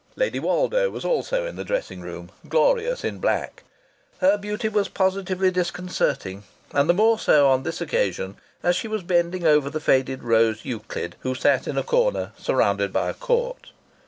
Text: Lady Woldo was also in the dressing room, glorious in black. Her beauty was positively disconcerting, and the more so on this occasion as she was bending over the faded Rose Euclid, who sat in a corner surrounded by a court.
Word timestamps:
Lady 0.15 0.39
Woldo 0.39 0.89
was 0.89 1.05
also 1.05 1.45
in 1.45 1.57
the 1.57 1.63
dressing 1.63 2.01
room, 2.01 2.31
glorious 2.49 3.03
in 3.03 3.19
black. 3.19 3.61
Her 4.17 4.35
beauty 4.35 4.67
was 4.67 4.89
positively 4.89 5.51
disconcerting, 5.51 6.41
and 6.73 6.89
the 6.89 6.93
more 6.95 7.19
so 7.19 7.47
on 7.47 7.61
this 7.61 7.81
occasion 7.81 8.37
as 8.63 8.75
she 8.75 8.87
was 8.87 9.03
bending 9.03 9.45
over 9.45 9.69
the 9.69 9.79
faded 9.79 10.23
Rose 10.23 10.65
Euclid, 10.65 11.17
who 11.19 11.35
sat 11.35 11.67
in 11.67 11.77
a 11.77 11.83
corner 11.83 12.31
surrounded 12.35 12.91
by 12.91 13.11
a 13.11 13.13
court. 13.13 13.73